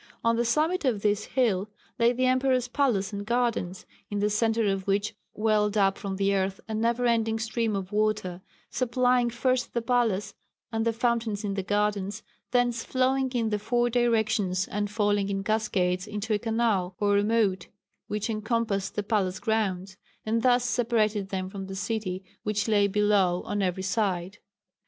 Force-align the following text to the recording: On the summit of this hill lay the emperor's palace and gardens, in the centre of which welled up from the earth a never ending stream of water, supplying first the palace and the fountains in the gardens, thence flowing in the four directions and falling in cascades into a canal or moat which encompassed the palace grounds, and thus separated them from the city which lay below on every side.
On 0.23 0.35
the 0.35 0.45
summit 0.45 0.83
of 0.83 1.03
this 1.03 1.25
hill 1.25 1.69
lay 1.99 2.11
the 2.11 2.25
emperor's 2.25 2.67
palace 2.67 3.13
and 3.13 3.23
gardens, 3.23 3.85
in 4.09 4.17
the 4.17 4.31
centre 4.31 4.65
of 4.65 4.87
which 4.87 5.13
welled 5.35 5.77
up 5.77 5.95
from 5.95 6.15
the 6.15 6.33
earth 6.33 6.59
a 6.67 6.73
never 6.73 7.05
ending 7.05 7.37
stream 7.37 7.75
of 7.75 7.91
water, 7.91 8.41
supplying 8.71 9.29
first 9.29 9.75
the 9.75 9.81
palace 9.83 10.33
and 10.71 10.85
the 10.85 10.91
fountains 10.91 11.43
in 11.43 11.53
the 11.53 11.61
gardens, 11.61 12.23
thence 12.49 12.83
flowing 12.83 13.29
in 13.33 13.49
the 13.49 13.59
four 13.59 13.91
directions 13.91 14.67
and 14.69 14.89
falling 14.89 15.29
in 15.29 15.43
cascades 15.43 16.07
into 16.07 16.33
a 16.33 16.39
canal 16.39 16.95
or 16.99 17.21
moat 17.21 17.67
which 18.07 18.27
encompassed 18.27 18.95
the 18.95 19.03
palace 19.03 19.39
grounds, 19.39 19.97
and 20.25 20.41
thus 20.41 20.65
separated 20.67 21.29
them 21.29 21.47
from 21.47 21.67
the 21.67 21.75
city 21.75 22.23
which 22.41 22.67
lay 22.67 22.87
below 22.87 23.43
on 23.43 23.61
every 23.61 23.83
side. 23.83 24.39